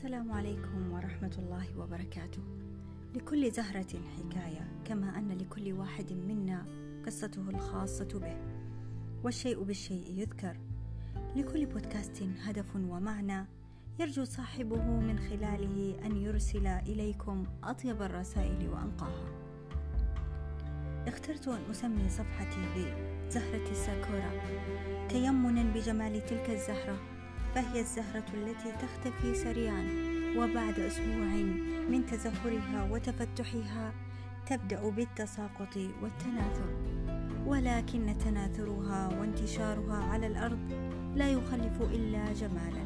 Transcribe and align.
السلام 0.00 0.32
عليكم 0.32 0.92
ورحمة 0.92 1.36
الله 1.38 1.78
وبركاته. 1.78 2.42
لكل 3.14 3.50
زهرة 3.50 3.86
حكاية، 4.16 4.68
كما 4.84 5.18
أن 5.18 5.28
لكل 5.28 5.72
واحد 5.72 6.12
منا 6.12 6.66
قصته 7.06 7.50
الخاصة 7.50 8.08
به. 8.18 8.36
والشيء 9.24 9.62
بالشيء 9.62 10.18
يذكر. 10.18 10.56
لكل 11.36 11.66
بودكاست 11.66 12.22
هدف 12.22 12.76
ومعنى، 12.76 13.46
يرجو 13.98 14.24
صاحبه 14.24 15.00
من 15.00 15.18
خلاله 15.18 16.06
أن 16.06 16.16
يرسل 16.16 16.66
إليكم 16.66 17.44
أطيب 17.64 18.02
الرسائل 18.02 18.68
وأنقاها. 18.68 19.28
اخترت 21.06 21.48
أن 21.48 21.70
أسمي 21.70 22.08
صفحتي 22.08 22.60
بزهرة 22.76 23.70
الساكورا 23.70 24.30
تيمنا 25.08 25.62
بجمال 25.62 26.26
تلك 26.26 26.50
الزهرة 26.50 27.19
فهي 27.54 27.80
الزهرة 27.80 28.24
التي 28.34 28.72
تختفي 28.72 29.34
سريعا 29.34 29.84
وبعد 30.36 30.78
أسبوع 30.80 31.26
من 31.90 32.06
تزهرها 32.06 32.88
وتفتحها 32.90 33.92
تبدأ 34.46 34.90
بالتساقط 34.90 35.76
والتناثر. 36.02 36.70
ولكن 37.46 38.14
تناثرها 38.24 39.08
وانتشارها 39.20 40.04
على 40.04 40.26
الأرض 40.26 40.58
لا 41.14 41.30
يخلف 41.30 41.82
إلا 41.82 42.32
جمالا 42.32 42.84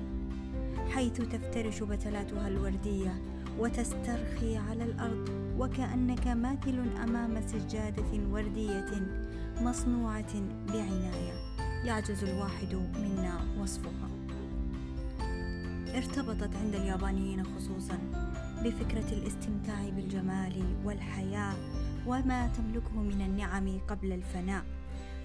حيث 0.91 1.21
تفترش 1.21 1.83
بتلاتها 1.83 2.49
الوردية 2.49 3.23
وتسترخي 3.59 4.57
على 4.57 4.85
الأرض 4.85 5.29
وكأنك 5.59 6.27
ماثل 6.27 6.97
أمام 7.03 7.41
سجادة 7.47 8.29
وردية 8.31 8.91
مصنوعة 9.61 10.35
بعناية 10.69 11.35
يعجز 11.85 12.25
الواحد 12.25 12.75
منا 12.75 13.41
وصفها. 13.61 14.24
ارتبطت 15.95 16.57
عند 16.57 16.75
اليابانيين 16.75 17.45
خصوصا 17.45 17.99
بفكرة 18.65 19.13
الاستمتاع 19.13 19.89
بالجمال 19.89 20.77
والحياة 20.85 21.55
وما 22.07 22.49
تملكه 22.49 23.03
من 23.03 23.21
النعم 23.21 23.79
قبل 23.79 24.13
الفناء 24.13 24.65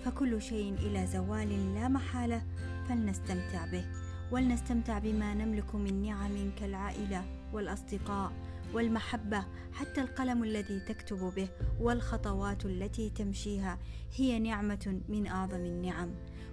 فكل 0.06 0.42
شيء 0.42 0.74
إلى 0.74 1.08
زوال 1.08 1.76
لا 1.76 1.88
محالة 1.88 2.42
فلنستمتع 2.90 3.66
به 3.66 3.86
ولنستمتع 4.32 5.00
بما 5.00 5.34
نملك 5.34 5.76
من 5.76 6.02
نعم 6.02 6.52
كالعائلة 6.60 7.26
والأصدقاء 7.54 8.32
والمحبة 8.74 9.46
حتى 9.74 10.02
القلم 10.02 10.44
الذي 10.44 10.80
تكتب 10.80 11.34
به 11.36 11.50
والخطوات 11.80 12.66
التي 12.66 13.10
تمشيها 13.10 13.78
هي 14.16 14.40
نعمة 14.40 15.02
من 15.10 15.28
أعظم 15.28 15.60
النعم 15.66 16.10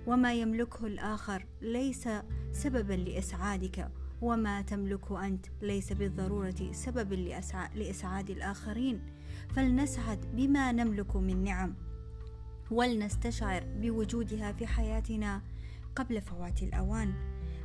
وما 0.06 0.34
يملكه 0.34 0.86
الآخر 0.86 1.47
ليس 1.62 2.08
سببا 2.53 2.92
لإسعادك 2.95 3.89
وما 4.22 4.62
تملك 4.62 5.12
أنت 5.12 5.47
ليس 5.62 5.92
بالضرورة 5.92 6.72
سبب 6.72 7.12
لإسعاد 7.75 8.31
الآخرين. 8.31 9.00
فلنسعد 9.48 10.27
بما 10.36 10.73
نملك 10.73 11.17
من 11.17 11.45
نعم 11.45 11.75
ولنستشعر 12.70 13.64
بوجودها 13.64 14.53
في 14.53 14.67
حياتنا 14.67 15.42
قبل 15.97 16.20
فوات 16.20 16.62
الأوان. 16.62 17.14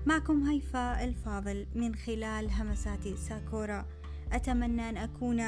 معكم 0.05 0.43
هيفاء 0.43 1.03
الفاضل 1.03 1.67
من 1.75 1.95
خلال 1.95 2.51
همسات 2.51 3.07
ساكورا. 3.07 3.85
أتمنى 4.31 4.89
أن 4.89 4.97
أكون 4.97 5.41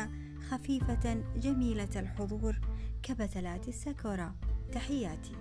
خفيفة 0.50 1.24
جميلة 1.36 1.90
الحضور. 1.96 2.60
كبتلات 3.04 3.68
الساكورا 3.68 4.36
تحياتي. 4.72 5.36